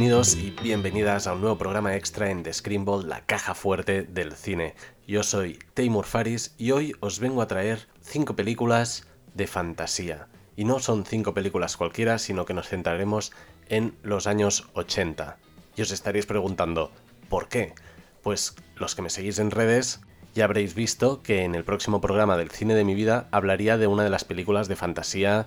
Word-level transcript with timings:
Bienvenidos 0.00 0.34
y 0.36 0.50
bienvenidas 0.62 1.26
a 1.26 1.34
un 1.34 1.42
nuevo 1.42 1.58
programa 1.58 1.94
extra 1.94 2.30
en 2.30 2.42
The 2.42 2.54
Screenball, 2.54 3.06
la 3.06 3.26
caja 3.26 3.54
fuerte 3.54 4.02
del 4.02 4.32
cine. 4.32 4.74
Yo 5.06 5.22
soy 5.22 5.58
Taymur 5.74 6.06
Faris 6.06 6.54
y 6.56 6.70
hoy 6.70 6.94
os 7.00 7.20
vengo 7.20 7.42
a 7.42 7.46
traer 7.46 7.86
cinco 8.00 8.34
películas 8.34 9.06
de 9.34 9.46
fantasía. 9.46 10.28
Y 10.56 10.64
no 10.64 10.78
son 10.78 11.04
cinco 11.04 11.34
películas 11.34 11.76
cualquiera, 11.76 12.16
sino 12.16 12.46
que 12.46 12.54
nos 12.54 12.68
centraremos 12.68 13.32
en 13.68 13.94
los 14.02 14.26
años 14.26 14.70
80. 14.72 15.36
Y 15.76 15.82
os 15.82 15.90
estaréis 15.90 16.24
preguntando, 16.24 16.92
¿por 17.28 17.48
qué? 17.48 17.74
Pues 18.22 18.54
los 18.76 18.94
que 18.94 19.02
me 19.02 19.10
seguís 19.10 19.38
en 19.38 19.50
redes 19.50 20.00
ya 20.34 20.44
habréis 20.44 20.74
visto 20.74 21.22
que 21.22 21.44
en 21.44 21.54
el 21.54 21.64
próximo 21.64 22.00
programa 22.00 22.38
del 22.38 22.50
cine 22.50 22.74
de 22.74 22.84
mi 22.84 22.94
vida 22.94 23.28
hablaría 23.32 23.76
de 23.76 23.86
una 23.86 24.04
de 24.04 24.10
las 24.10 24.24
películas 24.24 24.66
de 24.66 24.76
fantasía 24.76 25.46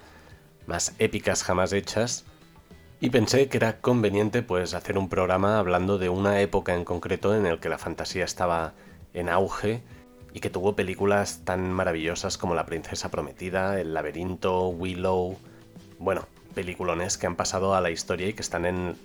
más 0.67 0.93
épicas 0.99 1.41
jamás 1.41 1.73
hechas. 1.73 2.25
Y 3.03 3.09
pensé 3.09 3.49
que 3.49 3.57
era 3.57 3.81
conveniente 3.81 4.43
pues 4.43 4.73
hacer 4.73 4.98
un 4.98 5.09
programa 5.09 5.59
hablando 5.59 5.98
de 5.98 6.07
una 6.07 6.39
época 6.39 6.73
en 6.73 6.85
concreto 6.85 7.35
en 7.35 7.45
el 7.45 7.59
que 7.59 7.67
la 7.67 7.77
fantasía 7.77 8.23
estaba 8.23 8.75
en 9.13 9.27
auge 9.27 9.84
y 10.34 10.39
que 10.39 10.49
tuvo 10.49 10.77
películas 10.77 11.41
tan 11.44 11.73
maravillosas 11.73 12.38
como 12.38 12.55
La 12.55 12.66
princesa 12.66 13.11
prometida, 13.11 13.81
El 13.81 13.94
laberinto, 13.94 14.70
Willow, 14.70 15.38
bueno, 15.99 16.25
peliculones 16.55 17.17
que 17.17 17.27
han 17.27 17.35
pasado 17.35 17.75
a 17.75 17.81
la 17.81 17.91
historia 17.91 18.30
y 18.30 18.34
que 18.35 18.41
están 18.41 18.63
en 18.63 18.95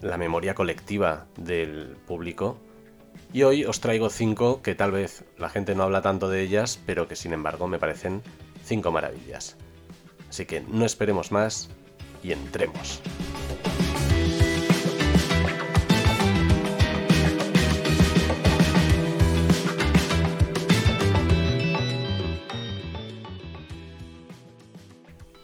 la 0.00 0.16
memoria 0.16 0.56
colectiva 0.56 1.26
del 1.36 1.96
público. 2.08 2.58
Y 3.32 3.44
hoy 3.44 3.64
os 3.64 3.78
traigo 3.78 4.10
cinco 4.10 4.62
que 4.62 4.74
tal 4.74 4.90
vez 4.90 5.22
la 5.38 5.48
gente 5.48 5.76
no 5.76 5.84
habla 5.84 6.02
tanto 6.02 6.28
de 6.28 6.42
ellas, 6.42 6.80
pero 6.86 7.06
que 7.06 7.14
sin 7.14 7.32
embargo 7.32 7.68
me 7.68 7.78
parecen 7.78 8.20
cinco 8.64 8.90
maravillas. 8.90 9.56
Así 10.28 10.44
que 10.44 10.60
no 10.62 10.84
esperemos 10.84 11.30
más 11.30 11.70
y 12.22 12.32
entremos. 12.32 13.00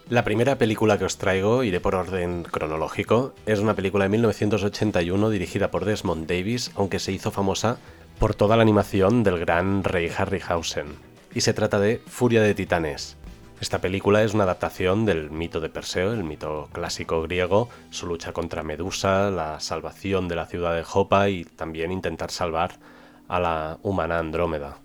La 0.09 0.23
primera 0.23 0.57
película 0.57 0.97
que 0.97 1.05
os 1.05 1.19
traigo, 1.19 1.63
iré 1.63 1.79
por 1.79 1.93
orden 1.93 2.41
cronológico, 2.41 3.35
es 3.45 3.59
una 3.59 3.75
película 3.75 4.05
de 4.05 4.09
1981 4.09 5.29
dirigida 5.29 5.69
por 5.69 5.85
Desmond 5.85 6.25
Davis, 6.25 6.71
aunque 6.73 6.97
se 6.97 7.11
hizo 7.11 7.29
famosa 7.29 7.77
por 8.17 8.33
toda 8.33 8.55
la 8.55 8.63
animación 8.63 9.21
del 9.21 9.37
gran 9.37 9.83
Ray 9.83 10.09
Harryhausen. 10.09 10.95
Y 11.35 11.41
se 11.41 11.53
trata 11.53 11.79
de 11.79 12.01
Furia 12.07 12.41
de 12.41 12.55
Titanes, 12.55 13.17
esta 13.61 13.81
película 13.81 14.23
es 14.23 14.33
una 14.33 14.45
adaptación 14.45 15.05
del 15.05 15.31
mito 15.31 15.59
de 15.59 15.69
Perseo, 15.69 16.13
el 16.13 16.23
mito 16.23 16.69
clásico 16.71 17.21
griego, 17.23 17.69
su 17.89 18.07
lucha 18.07 18.31
contra 18.31 18.63
Medusa, 18.63 19.29
la 19.31 19.59
salvación 19.59 20.29
de 20.29 20.35
la 20.35 20.45
ciudad 20.45 20.75
de 20.75 20.83
Jopa 20.83 21.29
y 21.29 21.43
también 21.43 21.91
intentar 21.91 22.31
salvar 22.31 22.79
a 23.27 23.39
la 23.39 23.77
humana 23.83 24.17
Andrómeda. 24.17 24.77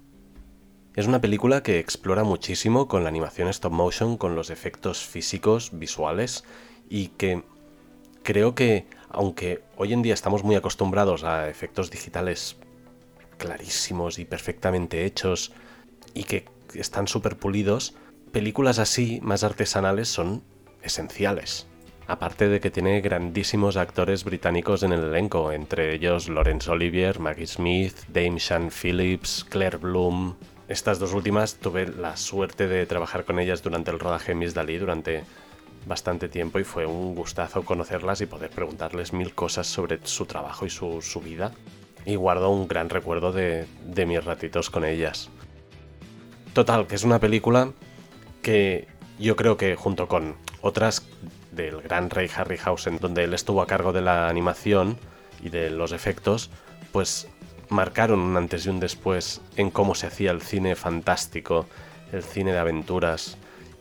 Es 0.97 1.07
una 1.07 1.21
película 1.21 1.63
que 1.63 1.79
explora 1.79 2.25
muchísimo 2.25 2.89
con 2.89 3.05
la 3.05 3.09
animación 3.11 3.49
stop 3.49 3.73
motion, 3.73 4.17
con 4.17 4.35
los 4.35 4.51
efectos 4.51 5.05
físicos, 5.05 5.71
visuales 5.73 6.45
y 6.89 7.09
que 7.09 7.43
creo 8.25 8.57
que, 8.57 8.87
aunque 9.09 9.63
hoy 9.77 9.93
en 9.93 10.03
día 10.03 10.15
estamos 10.15 10.43
muy 10.43 10.57
acostumbrados 10.57 11.23
a 11.23 11.49
efectos 11.49 11.93
digitales 11.93 12.57
clarísimos 13.39 14.19
y 14.19 14.25
perfectamente 14.25 15.05
hechos 15.05 15.53
y 16.13 16.25
que 16.25 16.47
están 16.75 17.07
súper 17.07 17.37
pulidos, 17.37 17.95
películas 18.35 18.81
así, 18.81 19.21
más 19.23 19.45
artesanales, 19.45 20.09
son 20.09 20.43
esenciales. 20.83 21.69
Aparte 22.09 22.49
de 22.49 22.59
que 22.59 22.73
tiene 22.73 23.01
grandísimos 23.01 23.77
actores 23.77 24.25
británicos 24.25 24.83
en 24.83 24.93
el 24.93 25.05
elenco, 25.05 25.53
entre 25.53 25.95
ellos 25.95 26.29
Laurence 26.29 26.69
Olivier, 26.69 27.21
Maggie 27.21 27.47
Smith, 27.47 27.95
Dame 28.09 28.41
Sean 28.41 28.71
Phillips, 28.73 29.47
Claire 29.49 29.77
Bloom. 29.77 30.35
Estas 30.67 30.99
dos 30.99 31.15
últimas 31.15 31.55
tuve 31.55 31.87
la 31.87 32.17
suerte 32.17 32.67
de 32.67 32.85
trabajar 32.87 33.25
con 33.25 33.39
ellas 33.39 33.63
durante 33.63 33.93
el 33.93 34.01
rodaje 34.01 34.35
Miss 34.35 34.53
Dalí 34.53 34.79
durante 34.79 35.23
bastante 35.87 36.29
tiempo 36.29 36.59
y 36.59 36.65
fue 36.65 36.87
un 36.87 37.15
gustazo 37.15 37.63
conocerlas 37.63 38.21
y 38.21 38.27
poder 38.27 38.51
preguntarles 38.51 39.13
mil 39.13 39.33
cosas 39.33 39.69
sobre 39.69 40.01
su 40.03 40.27
trabajo 40.27 40.67
y 40.67 40.71
su, 40.71 41.23
vida. 41.25 41.53
Y 42.05 42.17
guardo 42.17 42.51
un 42.51 42.67
gran 42.67 42.91
recuerdo 42.91 43.31
de 43.31 43.67
mis 44.09 44.25
ratitos 44.25 44.71
con 44.71 44.85
ellas. 44.85 45.31
Total, 46.53 46.89
que 46.89 46.97
es 46.97 47.05
una 47.05 47.21
película 47.21 47.73
que 48.45 48.87
yo 49.19 49.35
creo 49.35 49.57
que 49.57 49.75
junto 49.75 50.07
con 50.07 50.37
otras 50.61 51.03
del 51.51 51.81
gran 51.81 52.11
Ray 52.11 52.31
Harryhausen, 52.33 52.99
donde 52.99 53.25
él 53.25 53.35
estuvo 53.35 53.63
a 53.63 53.67
cargo 53.67 53.93
de 53.93 54.03
la 54.03 54.29
animación 54.29 54.99
y 55.43 55.49
de 55.49 55.71
los 55.71 55.91
efectos, 55.91 56.51
pues 56.93 57.27
marcaron 57.71 58.21
un 58.21 58.37
antes 58.37 58.67
y 58.67 58.69
un 58.69 58.79
después 58.79 59.41
en 59.57 59.71
cómo 59.71 59.95
se 59.95 60.07
hacía 60.07 60.31
el 60.31 60.43
cine 60.43 60.77
fantástico, 60.77 61.67
el 62.13 62.23
cine 62.23 62.53
de 62.53 62.59
aventuras, 62.59 63.39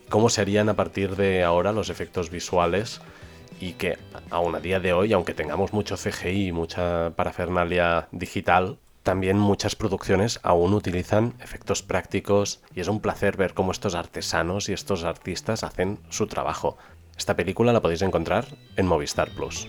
cómo 0.08 0.30
se 0.30 0.40
harían 0.40 0.68
a 0.68 0.74
partir 0.74 1.14
de 1.14 1.44
ahora 1.44 1.72
los 1.72 1.90
efectos 1.90 2.30
visuales 2.30 3.00
y 3.60 3.72
que 3.72 3.98
aún 4.30 4.54
a 4.54 4.60
día 4.60 4.80
de 4.80 4.92
hoy, 4.92 5.12
aunque 5.12 5.34
tengamos 5.34 5.72
mucho 5.72 5.96
CGI 5.96 6.48
y 6.48 6.52
mucha 6.52 7.10
parafernalia 7.16 8.08
digital, 8.12 8.78
también 9.04 9.38
muchas 9.38 9.76
producciones 9.76 10.40
aún 10.42 10.72
utilizan 10.72 11.34
efectos 11.40 11.82
prácticos 11.82 12.62
y 12.74 12.80
es 12.80 12.88
un 12.88 13.00
placer 13.00 13.36
ver 13.36 13.52
cómo 13.52 13.70
estos 13.70 13.94
artesanos 13.94 14.70
y 14.70 14.72
estos 14.72 15.04
artistas 15.04 15.62
hacen 15.62 15.98
su 16.08 16.26
trabajo. 16.26 16.78
Esta 17.16 17.36
película 17.36 17.74
la 17.74 17.82
podéis 17.82 18.00
encontrar 18.00 18.46
en 18.76 18.86
Movistar 18.86 19.30
Plus. 19.30 19.68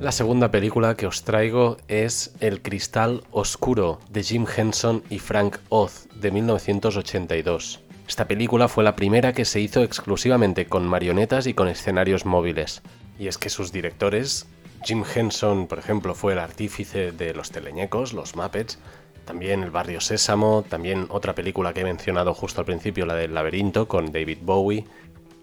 La 0.00 0.12
segunda 0.12 0.52
película 0.52 0.94
que 0.94 1.08
os 1.08 1.24
traigo 1.24 1.78
es 1.88 2.32
El 2.38 2.62
Cristal 2.62 3.24
Oscuro 3.32 3.98
de 4.08 4.22
Jim 4.22 4.46
Henson 4.56 5.02
y 5.10 5.18
Frank 5.18 5.56
Oz 5.68 6.06
de 6.14 6.30
1982. 6.30 7.80
Esta 8.06 8.28
película 8.28 8.68
fue 8.68 8.84
la 8.84 8.94
primera 8.94 9.32
que 9.32 9.44
se 9.44 9.60
hizo 9.60 9.82
exclusivamente 9.82 10.66
con 10.66 10.86
marionetas 10.86 11.48
y 11.48 11.54
con 11.54 11.66
escenarios 11.66 12.24
móviles. 12.24 12.82
Y 13.18 13.28
es 13.28 13.38
que 13.38 13.50
sus 13.50 13.72
directores, 13.72 14.46
Jim 14.84 15.04
Henson, 15.14 15.66
por 15.66 15.78
ejemplo, 15.78 16.14
fue 16.14 16.34
el 16.34 16.38
artífice 16.38 17.12
de 17.12 17.34
Los 17.34 17.50
Teleñecos, 17.50 18.12
Los 18.12 18.36
Muppets, 18.36 18.78
también 19.24 19.62
El 19.62 19.70
Barrio 19.70 20.00
Sésamo, 20.00 20.64
también 20.68 21.06
otra 21.10 21.34
película 21.34 21.74
que 21.74 21.80
he 21.80 21.84
mencionado 21.84 22.32
justo 22.32 22.60
al 22.60 22.66
principio, 22.66 23.04
la 23.04 23.14
del 23.14 23.34
laberinto, 23.34 23.88
con 23.88 24.12
David 24.12 24.38
Bowie, 24.42 24.84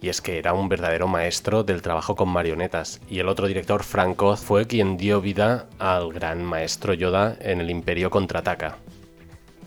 y 0.02 0.10
es 0.10 0.22
que 0.22 0.38
era 0.38 0.54
un 0.54 0.70
verdadero 0.70 1.08
maestro 1.08 1.64
del 1.64 1.82
trabajo 1.82 2.16
con 2.16 2.30
marionetas. 2.30 3.02
Y 3.10 3.20
el 3.20 3.28
otro 3.28 3.48
director, 3.48 3.84
Frank 3.84 4.22
Oz, 4.22 4.42
fue 4.42 4.68
quien 4.68 4.98
dio 4.98 5.22
vida 5.22 5.68
al 5.80 6.14
gran 6.14 6.44
maestro 6.44 6.94
Yoda 6.94 7.38
en 7.40 7.62
El 7.62 7.70
Imperio 7.70 8.10
Contraataca. 8.10 8.78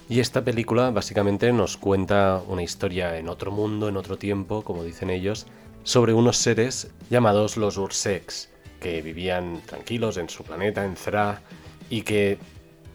Y 0.08 0.20
esta 0.20 0.42
película 0.42 0.90
básicamente 0.90 1.52
nos 1.52 1.76
cuenta 1.76 2.42
una 2.46 2.62
historia 2.62 3.18
en 3.18 3.28
otro 3.28 3.50
mundo, 3.50 3.88
en 3.88 3.96
otro 3.96 4.16
tiempo, 4.16 4.62
como 4.62 4.82
dicen 4.82 5.10
ellos, 5.10 5.46
sobre 5.88 6.12
unos 6.12 6.36
seres 6.36 6.88
llamados 7.08 7.56
los 7.56 7.78
Ursex, 7.78 8.50
que 8.78 9.00
vivían 9.00 9.62
tranquilos 9.64 10.18
en 10.18 10.28
su 10.28 10.44
planeta, 10.44 10.84
en 10.84 10.96
Zra, 10.96 11.40
y 11.88 12.02
que 12.02 12.36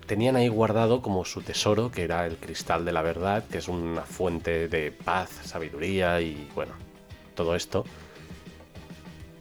tenían 0.06 0.36
ahí 0.36 0.48
guardado 0.48 1.02
como 1.02 1.26
su 1.26 1.42
tesoro, 1.42 1.90
que 1.90 2.04
era 2.04 2.28
el 2.28 2.38
cristal 2.38 2.86
de 2.86 2.92
la 2.92 3.02
verdad, 3.02 3.46
que 3.46 3.58
es 3.58 3.68
una 3.68 4.04
fuente 4.04 4.68
de 4.68 4.92
paz, 4.92 5.32
sabiduría 5.44 6.22
y 6.22 6.48
bueno, 6.54 6.74
todo 7.34 7.56
esto. 7.56 7.84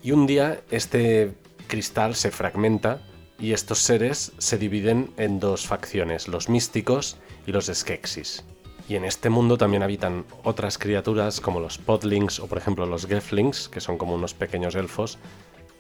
Y 0.03 0.13
un 0.13 0.27
día 0.27 0.63
este 0.71 1.35
cristal 1.67 2.15
se 2.15 2.31
fragmenta 2.31 3.03
y 3.39 3.53
estos 3.53 3.81
seres 3.81 4.33
se 4.39 4.57
dividen 4.57 5.13
en 5.19 5.41
dos 5.41 5.67
facciones, 5.67 6.27
los 6.27 6.49
místicos 6.49 7.19
y 7.47 7.53
los 7.53 7.67
Skeksis. 7.67 8.47
Y 8.89 8.97
en 8.97 9.05
este 9.05 9.31
mundo 9.31 9.57
también 9.57 9.83
habitan 9.83 10.25
otras 10.43 10.77
criaturas 10.77 11.41
como 11.41 11.61
los 11.61 11.79
podlings 11.79 12.41
o 12.41 12.47
por 12.47 12.59
ejemplo 12.59 12.87
los 12.87 13.07
geflings, 13.07 13.69
que 13.69 13.81
son 13.81 13.97
como 13.97 14.15
unos 14.15 14.35
pequeños 14.35 14.75
elfos, 14.75 15.19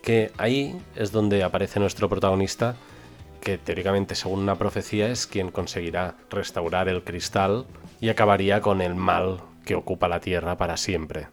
que 0.03 0.33
ahí 0.39 0.81
es 0.97 1.13
donde 1.13 1.43
aparece 1.43 1.81
nuestro 1.81 2.09
protagonista, 2.09 2.77
que 3.41 3.59
teóricamente 3.59 4.15
según 4.15 4.41
una 4.41 4.57
profecía 4.57 5.09
es 5.09 5.27
quien 5.27 5.51
conseguirá 5.51 6.17
restaurar 6.31 6.89
el 6.89 7.03
cristal 7.03 7.67
y 8.01 8.09
acabaría 8.09 8.61
con 8.61 8.81
el 8.81 8.95
mal 8.95 9.41
que 9.65 9.75
ocupa 9.75 10.09
la 10.09 10.21
Tierra 10.21 10.57
para 10.57 10.77
siempre. 10.77 11.29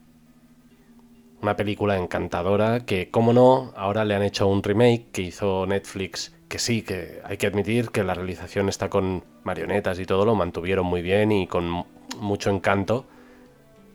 Una 1.42 1.56
película 1.56 1.98
encantadora 1.98 2.82
que, 2.82 3.10
como 3.10 3.32
no, 3.32 3.72
ahora 3.78 4.04
le 4.06 4.16
han 4.16 4.24
hecho 4.24 4.48
un 4.48 4.62
remake 4.62 5.12
que 5.12 5.22
hizo 5.22 5.66
Netflix 5.66 6.34
que 6.50 6.60
sí, 6.60 6.82
que 6.82 7.22
hay 7.24 7.38
que 7.38 7.48
admitir 7.48 7.92
que 7.92 8.04
la 8.04 8.16
realización 8.16 8.68
está 8.68 8.90
con 8.90 9.24
marionetas 9.44 10.00
y 10.00 10.06
todo, 10.06 10.26
lo 10.26 10.36
mantuvieron 10.36 10.86
muy 10.86 11.02
bien 11.02 11.32
y 11.32 11.48
con 11.48 11.86
mucho 12.18 12.50
encanto, 12.50 13.06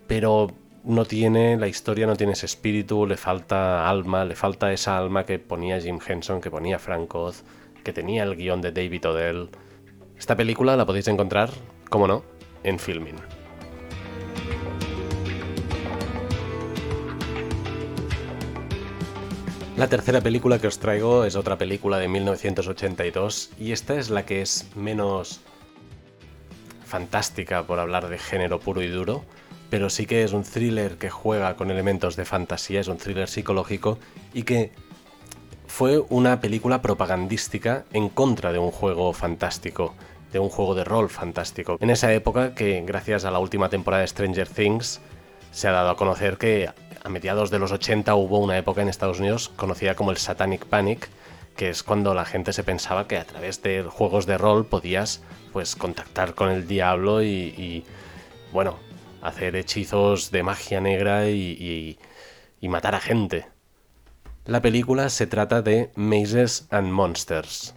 pero 0.06 0.50
no 0.84 1.04
tiene, 1.04 1.56
la 1.56 1.66
historia 1.66 2.06
no 2.06 2.16
tiene 2.16 2.34
ese 2.34 2.46
espíritu, 2.46 3.06
le 3.06 3.16
falta 3.16 3.90
alma, 3.90 4.24
le 4.24 4.36
falta 4.36 4.72
esa 4.72 4.96
alma 4.96 5.26
que 5.26 5.38
ponía 5.38 5.80
Jim 5.80 5.98
Henson, 6.06 6.40
que 6.40 6.50
ponía 6.50 6.78
Frank 6.78 7.12
Oz, 7.14 7.42
que 7.82 7.92
tenía 7.92 8.22
el 8.22 8.36
guion 8.36 8.60
de 8.60 8.70
David 8.70 9.08
Odell. 9.08 9.48
Esta 10.16 10.36
película 10.36 10.76
la 10.76 10.86
podéis 10.86 11.08
encontrar, 11.08 11.50
como 11.90 12.06
no, 12.06 12.22
en 12.62 12.78
Filming. 12.78 13.43
La 19.76 19.88
tercera 19.88 20.20
película 20.20 20.60
que 20.60 20.68
os 20.68 20.78
traigo 20.78 21.24
es 21.24 21.34
otra 21.34 21.58
película 21.58 21.98
de 21.98 22.06
1982 22.06 23.50
y 23.58 23.72
esta 23.72 23.96
es 23.96 24.08
la 24.08 24.24
que 24.24 24.40
es 24.40 24.68
menos 24.76 25.40
fantástica 26.86 27.64
por 27.64 27.80
hablar 27.80 28.08
de 28.08 28.18
género 28.18 28.60
puro 28.60 28.82
y 28.82 28.88
duro, 28.88 29.24
pero 29.70 29.90
sí 29.90 30.06
que 30.06 30.22
es 30.22 30.32
un 30.32 30.44
thriller 30.44 30.96
que 30.96 31.10
juega 31.10 31.56
con 31.56 31.72
elementos 31.72 32.14
de 32.14 32.24
fantasía, 32.24 32.80
es 32.80 32.86
un 32.86 32.98
thriller 32.98 33.28
psicológico 33.28 33.98
y 34.32 34.44
que 34.44 34.70
fue 35.66 35.98
una 36.08 36.40
película 36.40 36.80
propagandística 36.80 37.84
en 37.92 38.08
contra 38.10 38.52
de 38.52 38.60
un 38.60 38.70
juego 38.70 39.12
fantástico, 39.12 39.96
de 40.32 40.38
un 40.38 40.50
juego 40.50 40.76
de 40.76 40.84
rol 40.84 41.10
fantástico. 41.10 41.78
En 41.80 41.90
esa 41.90 42.12
época 42.12 42.54
que 42.54 42.80
gracias 42.86 43.24
a 43.24 43.32
la 43.32 43.40
última 43.40 43.70
temporada 43.70 44.02
de 44.02 44.06
Stranger 44.06 44.48
Things 44.48 45.00
se 45.50 45.66
ha 45.66 45.72
dado 45.72 45.90
a 45.90 45.96
conocer 45.96 46.38
que 46.38 46.70
a 47.04 47.10
mediados 47.10 47.50
de 47.50 47.58
los 47.58 47.70
80 47.70 48.14
hubo 48.14 48.38
una 48.38 48.56
época 48.56 48.80
en 48.80 48.88
Estados 48.88 49.20
Unidos 49.20 49.50
conocida 49.56 49.94
como 49.94 50.10
el 50.10 50.16
Satanic 50.16 50.64
Panic, 50.64 51.10
que 51.54 51.68
es 51.68 51.82
cuando 51.82 52.14
la 52.14 52.24
gente 52.24 52.54
se 52.54 52.64
pensaba 52.64 53.06
que 53.06 53.18
a 53.18 53.26
través 53.26 53.62
de 53.62 53.82
juegos 53.82 54.24
de 54.24 54.38
rol 54.38 54.64
podías 54.64 55.22
pues 55.52 55.76
contactar 55.76 56.34
con 56.34 56.48
el 56.48 56.66
diablo 56.66 57.22
y, 57.22 57.84
bueno, 58.52 58.78
hacer 59.20 59.54
hechizos 59.54 60.30
de 60.30 60.42
magia 60.42 60.80
negra 60.80 61.28
y, 61.28 61.98
y 62.58 62.68
matar 62.68 62.94
a 62.94 63.00
gente. 63.00 63.46
La 64.46 64.62
película 64.62 65.10
se 65.10 65.26
trata 65.26 65.60
de 65.60 65.90
Mazes 65.96 66.66
and 66.70 66.90
Monsters. 66.90 67.74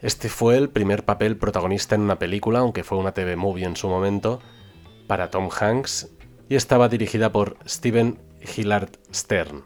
Este 0.00 0.28
fue 0.28 0.58
el 0.58 0.68
primer 0.68 1.06
papel 1.06 1.38
protagonista 1.38 1.94
en 1.94 2.02
una 2.02 2.18
película, 2.18 2.58
aunque 2.58 2.84
fue 2.84 2.98
una 2.98 3.12
TV 3.12 3.36
movie 3.36 3.64
en 3.64 3.76
su 3.76 3.88
momento, 3.88 4.40
para 5.06 5.30
Tom 5.30 5.48
Hanks 5.50 6.10
y 6.48 6.56
estaba 6.56 6.88
dirigida 6.88 7.32
por 7.32 7.56
Steven 7.66 8.18
Hillard 8.44 8.90
Stern. 9.12 9.64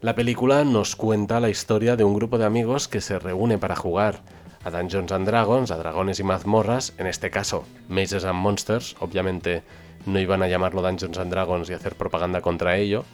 La 0.00 0.14
película 0.14 0.64
nos 0.64 0.96
cuenta 0.96 1.40
la 1.40 1.48
historia 1.48 1.96
de 1.96 2.04
un 2.04 2.14
grupo 2.14 2.38
de 2.38 2.44
amigos 2.44 2.88
que 2.88 3.00
se 3.00 3.18
reúne 3.18 3.58
para 3.58 3.76
jugar 3.76 4.22
a 4.64 4.70
Dungeons 4.70 5.12
and 5.12 5.26
Dragons, 5.26 5.70
a 5.70 5.76
dragones 5.76 6.20
y 6.20 6.24
mazmorras, 6.24 6.94
en 6.98 7.06
este 7.06 7.30
caso 7.30 7.64
Mazes 7.88 8.24
and 8.24 8.38
Monsters, 8.38 8.96
obviamente 9.00 9.62
no 10.06 10.18
iban 10.18 10.42
a 10.42 10.48
llamarlo 10.48 10.82
Dungeons 10.82 11.18
and 11.18 11.30
Dragons 11.30 11.70
y 11.70 11.74
hacer 11.74 11.94
propaganda 11.94 12.40
contra 12.40 12.76
ello, 12.76 13.04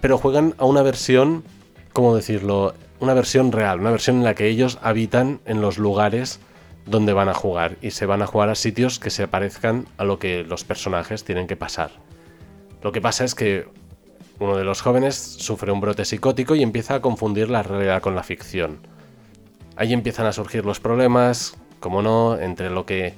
pero 0.00 0.18
juegan 0.18 0.54
a 0.58 0.64
una 0.64 0.82
versión, 0.82 1.44
¿cómo 1.92 2.14
decirlo? 2.14 2.74
Una 3.00 3.14
versión 3.14 3.52
real, 3.52 3.80
una 3.80 3.90
versión 3.90 4.16
en 4.16 4.24
la 4.24 4.34
que 4.34 4.48
ellos 4.48 4.78
habitan 4.82 5.40
en 5.44 5.60
los 5.60 5.78
lugares 5.78 6.40
donde 6.86 7.12
van 7.12 7.28
a 7.28 7.34
jugar 7.34 7.76
y 7.80 7.90
se 7.90 8.06
van 8.06 8.22
a 8.22 8.26
jugar 8.26 8.50
a 8.50 8.54
sitios 8.54 8.98
que 8.98 9.10
se 9.10 9.26
parezcan 9.28 9.86
a 9.96 10.04
lo 10.04 10.18
que 10.18 10.44
los 10.44 10.64
personajes 10.64 11.24
tienen 11.24 11.46
que 11.46 11.56
pasar. 11.56 11.90
Lo 12.82 12.92
que 12.92 13.00
pasa 13.00 13.24
es 13.24 13.34
que 13.34 13.66
uno 14.44 14.56
de 14.56 14.64
los 14.64 14.82
jóvenes 14.82 15.16
sufre 15.16 15.72
un 15.72 15.80
brote 15.80 16.04
psicótico 16.04 16.54
y 16.54 16.62
empieza 16.62 16.96
a 16.96 17.00
confundir 17.00 17.50
la 17.50 17.62
realidad 17.62 18.02
con 18.02 18.14
la 18.14 18.22
ficción. 18.22 18.78
Ahí 19.76 19.92
empiezan 19.92 20.26
a 20.26 20.32
surgir 20.32 20.64
los 20.64 20.80
problemas, 20.80 21.56
como 21.80 22.02
no, 22.02 22.38
entre 22.38 22.70
lo 22.70 22.86
que 22.86 23.14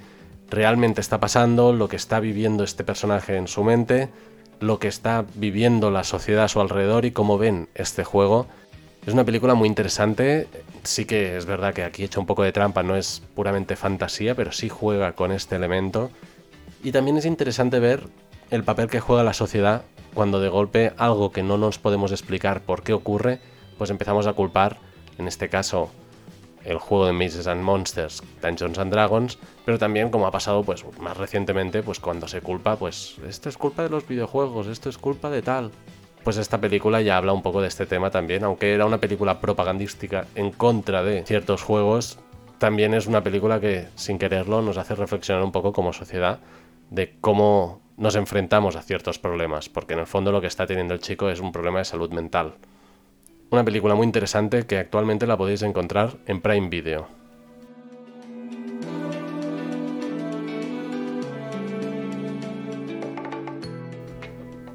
realmente 0.48 1.00
está 1.00 1.20
pasando, 1.20 1.72
lo 1.72 1.88
que 1.88 1.96
está 1.96 2.20
viviendo 2.20 2.64
este 2.64 2.84
personaje 2.84 3.36
en 3.36 3.48
su 3.48 3.64
mente, 3.64 4.08
lo 4.60 4.78
que 4.78 4.88
está 4.88 5.24
viviendo 5.34 5.90
la 5.90 6.04
sociedad 6.04 6.44
a 6.44 6.48
su 6.48 6.60
alrededor 6.60 7.04
y 7.04 7.10
cómo 7.10 7.38
ven 7.38 7.68
este 7.74 8.04
juego. 8.04 8.46
Es 9.06 9.12
una 9.12 9.24
película 9.24 9.54
muy 9.54 9.68
interesante, 9.68 10.48
sí 10.82 11.04
que 11.04 11.36
es 11.36 11.46
verdad 11.46 11.74
que 11.74 11.84
aquí 11.84 12.02
he 12.02 12.06
hecho 12.06 12.20
un 12.20 12.26
poco 12.26 12.42
de 12.42 12.52
trampa, 12.52 12.82
no 12.82 12.96
es 12.96 13.22
puramente 13.34 13.76
fantasía, 13.76 14.34
pero 14.34 14.52
sí 14.52 14.68
juega 14.68 15.12
con 15.12 15.32
este 15.32 15.56
elemento. 15.56 16.10
Y 16.82 16.92
también 16.92 17.16
es 17.16 17.26
interesante 17.26 17.78
ver 17.78 18.04
el 18.50 18.64
papel 18.64 18.88
que 18.88 19.00
juega 19.00 19.22
la 19.22 19.32
sociedad 19.32 19.82
cuando 20.16 20.40
de 20.40 20.48
golpe 20.48 20.94
algo 20.96 21.30
que 21.30 21.42
no 21.42 21.58
nos 21.58 21.78
podemos 21.78 22.10
explicar 22.10 22.62
por 22.62 22.82
qué 22.82 22.94
ocurre, 22.94 23.38
pues 23.76 23.90
empezamos 23.90 24.26
a 24.26 24.32
culpar, 24.32 24.78
en 25.18 25.28
este 25.28 25.50
caso, 25.50 25.90
el 26.64 26.78
juego 26.78 27.04
de 27.04 27.12
Mazes 27.12 27.46
and 27.46 27.62
Monsters, 27.62 28.22
Dungeons 28.40 28.78
and 28.78 28.90
Dragons, 28.90 29.38
pero 29.66 29.78
también 29.78 30.08
como 30.08 30.26
ha 30.26 30.30
pasado 30.30 30.64
pues 30.64 30.84
más 30.98 31.18
recientemente, 31.18 31.82
pues 31.82 32.00
cuando 32.00 32.28
se 32.28 32.40
culpa, 32.40 32.76
pues 32.76 33.18
esto 33.28 33.50
es 33.50 33.58
culpa 33.58 33.82
de 33.82 33.90
los 33.90 34.08
videojuegos, 34.08 34.68
esto 34.68 34.88
es 34.88 34.96
culpa 34.96 35.28
de 35.28 35.42
tal. 35.42 35.70
Pues 36.24 36.38
esta 36.38 36.58
película 36.58 37.02
ya 37.02 37.18
habla 37.18 37.34
un 37.34 37.42
poco 37.42 37.60
de 37.60 37.68
este 37.68 37.84
tema 37.84 38.10
también, 38.10 38.42
aunque 38.42 38.72
era 38.72 38.86
una 38.86 38.98
película 38.98 39.38
propagandística 39.38 40.26
en 40.34 40.50
contra 40.50 41.02
de 41.02 41.24
ciertos 41.24 41.62
juegos, 41.62 42.18
también 42.56 42.94
es 42.94 43.06
una 43.06 43.22
película 43.22 43.60
que 43.60 43.88
sin 43.96 44.18
quererlo 44.18 44.62
nos 44.62 44.78
hace 44.78 44.94
reflexionar 44.94 45.44
un 45.44 45.52
poco 45.52 45.74
como 45.74 45.92
sociedad 45.92 46.38
de 46.90 47.14
cómo 47.20 47.85
nos 47.96 48.14
enfrentamos 48.16 48.76
a 48.76 48.82
ciertos 48.82 49.18
problemas, 49.18 49.68
porque 49.68 49.94
en 49.94 50.00
el 50.00 50.06
fondo 50.06 50.32
lo 50.32 50.40
que 50.40 50.46
está 50.46 50.66
teniendo 50.66 50.94
el 50.94 51.00
chico 51.00 51.30
es 51.30 51.40
un 51.40 51.52
problema 51.52 51.78
de 51.78 51.84
salud 51.84 52.10
mental. 52.10 52.54
Una 53.50 53.64
película 53.64 53.94
muy 53.94 54.06
interesante 54.06 54.66
que 54.66 54.78
actualmente 54.78 55.26
la 55.26 55.36
podéis 55.36 55.62
encontrar 55.62 56.16
en 56.26 56.40
Prime 56.40 56.68
Video. 56.68 57.08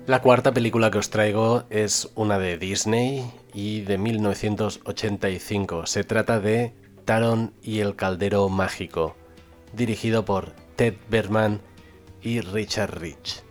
La 0.08 0.22
cuarta 0.22 0.52
película 0.52 0.90
que 0.90 0.98
os 0.98 1.10
traigo 1.10 1.64
es 1.70 2.12
una 2.16 2.40
de 2.40 2.58
Disney 2.58 3.32
y 3.54 3.82
de 3.82 3.98
1985. 3.98 5.86
Se 5.86 6.04
trata 6.04 6.40
de 6.40 6.74
Taron 7.06 7.54
y 7.62 7.80
el 7.80 7.96
Caldero 7.96 8.50
Mágico, 8.50 9.16
dirigido 9.74 10.26
por 10.26 10.52
Ted 10.76 10.96
Berman 11.10 11.62
y 12.22 12.42
Richard 12.42 13.00
Rich. 13.00 13.44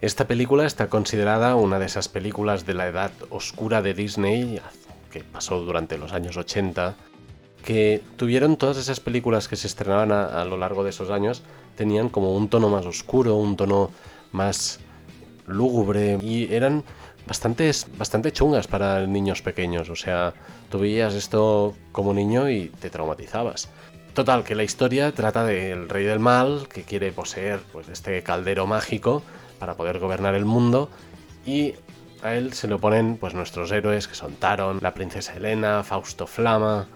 Esta 0.00 0.26
película 0.26 0.66
está 0.66 0.88
considerada 0.88 1.54
una 1.54 1.78
de 1.78 1.86
esas 1.86 2.08
películas 2.08 2.66
de 2.66 2.74
la 2.74 2.88
edad 2.88 3.12
oscura 3.30 3.82
de 3.82 3.94
Disney, 3.94 4.60
que 5.12 5.22
pasó 5.22 5.60
durante 5.60 5.96
los 5.96 6.12
años 6.12 6.36
80, 6.36 6.96
que 7.64 8.02
tuvieron 8.16 8.56
todas 8.56 8.76
esas 8.78 8.98
películas 8.98 9.46
que 9.46 9.56
se 9.56 9.68
estrenaban 9.68 10.10
a, 10.10 10.44
lo 10.44 10.56
largo 10.56 10.82
de 10.82 10.90
esos 10.90 11.10
años, 11.10 11.42
tenían 11.76 12.08
como 12.08 12.36
un 12.36 12.48
tono 12.48 12.68
más 12.68 12.84
oscuro, 12.84 13.36
un 13.36 13.56
tono 13.56 13.90
más 14.32 14.80
lúgubre 15.46 16.18
y 16.20 16.52
eran 16.52 16.82
bastante, 17.26 18.32
chungas 18.32 18.66
para 18.66 19.06
niños 19.06 19.42
pequeños. 19.42 19.88
O 19.88 19.96
sea, 19.96 20.34
tú 20.70 20.80
veías 20.80 21.14
esto 21.14 21.74
como 21.92 22.12
niño 22.12 22.50
y 22.50 22.68
te 22.68 22.90
traumatizabas. 22.90 23.68
Total, 24.14 24.44
que 24.44 24.54
la 24.54 24.62
historia 24.62 25.12
trata 25.12 25.44
del 25.44 25.88
rey 25.88 26.04
del 26.04 26.18
mal 26.18 26.68
que 26.68 26.82
quiere 26.82 27.12
poseer 27.12 27.60
pues, 27.72 27.88
este 27.88 28.22
caldero 28.22 28.66
mágico 28.66 29.22
para 29.58 29.74
poder 29.74 29.98
gobernar 29.98 30.34
el 30.34 30.44
mundo 30.44 30.90
y 31.46 31.74
a 32.22 32.34
él 32.34 32.52
se 32.52 32.68
le 32.68 32.74
oponen 32.74 33.16
pues 33.16 33.32
nuestros 33.32 33.72
héroes 33.72 34.08
que 34.08 34.14
son 34.14 34.34
Taron, 34.34 34.80
la 34.82 34.92
princesa 34.92 35.34
Helena, 35.34 35.82
Fausto 35.82 36.26
Flama 36.26 36.88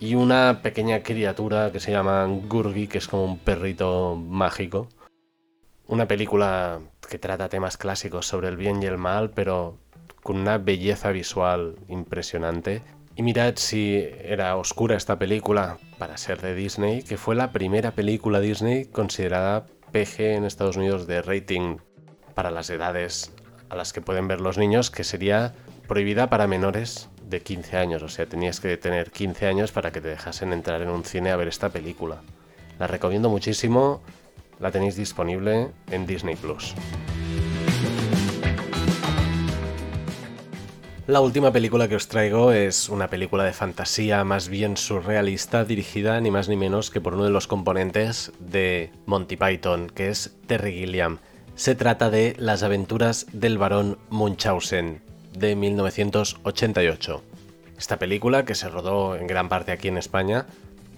y 0.00 0.16
una 0.16 0.62
pequeña 0.62 1.04
criatura 1.04 1.70
que 1.70 1.78
se 1.78 1.92
llama 1.92 2.26
Gurgi, 2.26 2.88
que 2.88 2.98
es 2.98 3.06
como 3.06 3.24
un 3.24 3.38
perrito 3.38 4.16
mágico. 4.16 4.88
Una 5.86 6.08
película 6.08 6.80
que 7.08 7.20
trata 7.20 7.48
temas 7.48 7.76
clásicos 7.76 8.26
sobre 8.26 8.48
el 8.48 8.56
bien 8.56 8.82
y 8.82 8.86
el 8.86 8.98
mal, 8.98 9.30
pero 9.30 9.78
con 10.24 10.38
una 10.38 10.58
belleza 10.58 11.12
visual 11.12 11.76
impresionante. 11.88 12.82
Y 13.14 13.22
mirad 13.22 13.54
si 13.56 14.08
era 14.22 14.56
oscura 14.56 14.96
esta 14.96 15.18
película 15.18 15.78
para 15.98 16.16
ser 16.16 16.40
de 16.40 16.54
Disney, 16.54 17.02
que 17.02 17.18
fue 17.18 17.34
la 17.34 17.52
primera 17.52 17.92
película 17.92 18.40
Disney 18.40 18.86
considerada 18.86 19.66
PG 19.92 20.20
en 20.36 20.44
Estados 20.44 20.76
Unidos 20.76 21.06
de 21.06 21.20
rating 21.20 21.76
para 22.34 22.50
las 22.50 22.70
edades 22.70 23.32
a 23.68 23.76
las 23.76 23.92
que 23.92 24.00
pueden 24.00 24.28
ver 24.28 24.40
los 24.40 24.56
niños, 24.56 24.90
que 24.90 25.04
sería 25.04 25.54
prohibida 25.86 26.30
para 26.30 26.46
menores 26.46 27.10
de 27.28 27.42
15 27.42 27.76
años. 27.76 28.02
O 28.02 28.08
sea, 28.08 28.26
tenías 28.26 28.60
que 28.60 28.76
tener 28.78 29.10
15 29.10 29.46
años 29.46 29.72
para 29.72 29.92
que 29.92 30.00
te 30.00 30.08
dejasen 30.08 30.52
entrar 30.52 30.80
en 30.80 30.88
un 30.88 31.04
cine 31.04 31.30
a 31.30 31.36
ver 31.36 31.48
esta 31.48 31.68
película. 31.68 32.22
La 32.78 32.86
recomiendo 32.86 33.28
muchísimo, 33.28 34.02
la 34.58 34.70
tenéis 34.70 34.96
disponible 34.96 35.68
en 35.90 36.06
Disney 36.06 36.36
Plus. 36.36 36.74
La 41.12 41.20
última 41.20 41.52
película 41.52 41.88
que 41.88 41.96
os 41.96 42.08
traigo 42.08 42.52
es 42.52 42.88
una 42.88 43.08
película 43.08 43.44
de 43.44 43.52
fantasía 43.52 44.24
más 44.24 44.48
bien 44.48 44.78
surrealista 44.78 45.62
dirigida 45.62 46.18
ni 46.22 46.30
más 46.30 46.48
ni 46.48 46.56
menos 46.56 46.90
que 46.90 47.02
por 47.02 47.12
uno 47.12 47.24
de 47.24 47.30
los 47.30 47.46
componentes 47.46 48.32
de 48.38 48.90
Monty 49.04 49.36
Python, 49.36 49.92
que 49.94 50.08
es 50.08 50.34
Terry 50.46 50.72
Gilliam. 50.72 51.18
Se 51.54 51.74
trata 51.74 52.08
de 52.08 52.34
Las 52.38 52.62
aventuras 52.62 53.26
del 53.30 53.58
barón 53.58 53.98
Munchausen, 54.08 55.02
de 55.36 55.54
1988. 55.54 57.22
Esta 57.76 57.98
película, 57.98 58.46
que 58.46 58.54
se 58.54 58.70
rodó 58.70 59.14
en 59.14 59.26
gran 59.26 59.50
parte 59.50 59.72
aquí 59.72 59.88
en 59.88 59.98
España, 59.98 60.46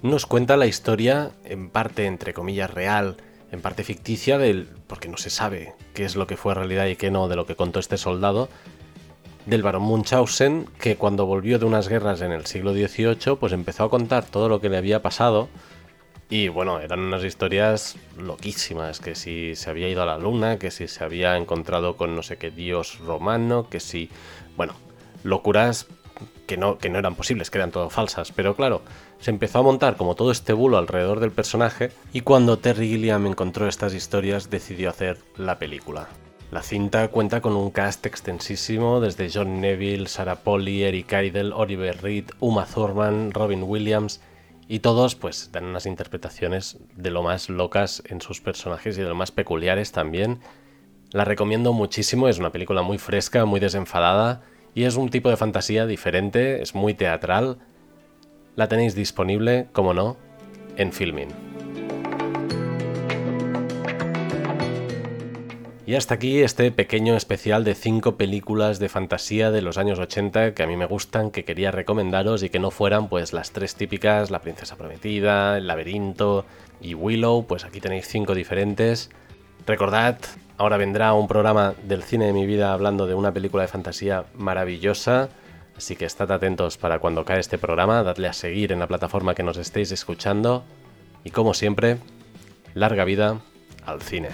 nos 0.00 0.26
cuenta 0.26 0.56
la 0.56 0.66
historia, 0.66 1.32
en 1.44 1.70
parte 1.70 2.06
entre 2.06 2.34
comillas 2.34 2.70
real, 2.70 3.16
en 3.50 3.60
parte 3.60 3.82
ficticia, 3.82 4.38
del, 4.38 4.68
porque 4.86 5.08
no 5.08 5.16
se 5.16 5.30
sabe 5.30 5.74
qué 5.92 6.04
es 6.04 6.14
lo 6.14 6.28
que 6.28 6.36
fue 6.36 6.54
realidad 6.54 6.86
y 6.86 6.94
qué 6.94 7.10
no 7.10 7.26
de 7.26 7.34
lo 7.34 7.46
que 7.46 7.56
contó 7.56 7.80
este 7.80 7.96
soldado, 7.96 8.48
del 9.46 9.62
barón 9.62 9.82
Munchausen, 9.82 10.66
que 10.80 10.96
cuando 10.96 11.26
volvió 11.26 11.58
de 11.58 11.66
unas 11.66 11.88
guerras 11.88 12.20
en 12.22 12.32
el 12.32 12.46
siglo 12.46 12.72
XVIII, 12.72 13.36
pues 13.38 13.52
empezó 13.52 13.84
a 13.84 13.90
contar 13.90 14.24
todo 14.24 14.48
lo 14.48 14.60
que 14.60 14.68
le 14.68 14.76
había 14.76 15.02
pasado 15.02 15.48
Y 16.30 16.48
bueno, 16.48 16.80
eran 16.80 17.00
unas 17.00 17.22
historias 17.22 17.96
loquísimas, 18.18 18.98
que 18.98 19.14
si 19.14 19.54
se 19.56 19.68
había 19.70 19.88
ido 19.88 20.02
a 20.02 20.06
la 20.06 20.18
luna, 20.18 20.58
que 20.58 20.70
si 20.70 20.88
se 20.88 21.04
había 21.04 21.36
encontrado 21.36 21.96
con 21.96 22.16
no 22.16 22.22
sé 22.22 22.38
qué 22.38 22.50
dios 22.50 22.98
romano, 23.00 23.68
que 23.68 23.78
si... 23.78 24.08
Bueno, 24.56 24.74
locuras 25.22 25.86
que 26.46 26.56
no, 26.56 26.78
que 26.78 26.88
no 26.88 26.98
eran 26.98 27.14
posibles, 27.14 27.50
que 27.50 27.58
eran 27.58 27.70
todo 27.70 27.90
falsas. 27.90 28.32
Pero 28.32 28.56
claro, 28.56 28.82
se 29.20 29.30
empezó 29.30 29.58
a 29.58 29.62
montar 29.62 29.96
como 29.96 30.14
todo 30.14 30.30
este 30.30 30.52
bulo 30.52 30.78
alrededor 30.78 31.20
del 31.20 31.30
personaje 31.30 31.90
y 32.12 32.22
cuando 32.22 32.58
Terry 32.58 32.88
Gilliam 32.88 33.26
encontró 33.26 33.68
estas 33.68 33.94
historias 33.94 34.50
decidió 34.50 34.90
hacer 34.90 35.18
la 35.36 35.58
película. 35.58 36.08
La 36.54 36.62
cinta 36.62 37.08
cuenta 37.08 37.40
con 37.40 37.56
un 37.56 37.72
cast 37.72 38.06
extensísimo 38.06 39.00
desde 39.00 39.28
John 39.28 39.60
Neville, 39.60 40.06
Sarah 40.06 40.36
Polly, 40.36 40.84
Eric 40.84 41.10
Idle, 41.10 41.50
Oliver 41.52 42.00
Reed, 42.00 42.26
Uma 42.38 42.64
Thurman, 42.64 43.32
Robin 43.32 43.64
Williams 43.64 44.20
y 44.68 44.78
todos 44.78 45.16
pues 45.16 45.50
dan 45.50 45.64
unas 45.64 45.84
interpretaciones 45.84 46.78
de 46.94 47.10
lo 47.10 47.24
más 47.24 47.48
locas 47.48 48.04
en 48.06 48.20
sus 48.20 48.40
personajes 48.40 48.96
y 48.96 49.00
de 49.00 49.08
lo 49.08 49.16
más 49.16 49.32
peculiares 49.32 49.90
también. 49.90 50.38
La 51.10 51.24
recomiendo 51.24 51.72
muchísimo, 51.72 52.28
es 52.28 52.38
una 52.38 52.52
película 52.52 52.82
muy 52.82 52.98
fresca, 52.98 53.44
muy 53.46 53.58
desenfadada 53.58 54.42
y 54.76 54.84
es 54.84 54.94
un 54.94 55.08
tipo 55.08 55.30
de 55.30 55.36
fantasía 55.36 55.86
diferente, 55.86 56.62
es 56.62 56.76
muy 56.76 56.94
teatral. 56.94 57.58
La 58.54 58.68
tenéis 58.68 58.94
disponible, 58.94 59.66
como 59.72 59.92
no, 59.92 60.16
en 60.76 60.92
Filmin. 60.92 61.53
Y 65.86 65.96
hasta 65.96 66.14
aquí 66.14 66.40
este 66.40 66.70
pequeño 66.70 67.14
especial 67.14 67.62
de 67.62 67.74
5 67.74 68.16
películas 68.16 68.78
de 68.78 68.88
fantasía 68.88 69.50
de 69.50 69.60
los 69.60 69.76
años 69.76 69.98
80 69.98 70.54
que 70.54 70.62
a 70.62 70.66
mí 70.66 70.78
me 70.78 70.86
gustan, 70.86 71.30
que 71.30 71.44
quería 71.44 71.70
recomendaros 71.70 72.42
y 72.42 72.48
que 72.48 72.58
no 72.58 72.70
fueran 72.70 73.08
pues 73.08 73.34
las 73.34 73.50
tres 73.50 73.74
típicas, 73.74 74.30
La 74.30 74.40
princesa 74.40 74.76
prometida, 74.76 75.58
El 75.58 75.66
laberinto 75.66 76.46
y 76.80 76.94
Willow, 76.94 77.46
pues 77.46 77.66
aquí 77.66 77.82
tenéis 77.82 78.08
5 78.08 78.34
diferentes. 78.34 79.10
Recordad, 79.66 80.16
ahora 80.56 80.78
vendrá 80.78 81.12
un 81.12 81.28
programa 81.28 81.74
del 81.82 82.02
cine 82.02 82.26
de 82.26 82.32
mi 82.32 82.46
vida 82.46 82.72
hablando 82.72 83.06
de 83.06 83.14
una 83.14 83.32
película 83.32 83.64
de 83.64 83.68
fantasía 83.68 84.24
maravillosa, 84.34 85.28
así 85.76 85.96
que 85.96 86.06
estad 86.06 86.32
atentos 86.32 86.78
para 86.78 86.98
cuando 86.98 87.26
cae 87.26 87.40
este 87.40 87.58
programa, 87.58 88.02
dadle 88.02 88.28
a 88.28 88.32
seguir 88.32 88.72
en 88.72 88.78
la 88.78 88.86
plataforma 88.86 89.34
que 89.34 89.42
nos 89.42 89.58
estéis 89.58 89.92
escuchando 89.92 90.64
y 91.24 91.30
como 91.30 91.52
siempre, 91.52 91.98
larga 92.72 93.04
vida 93.04 93.40
al 93.84 94.00
cine. 94.00 94.30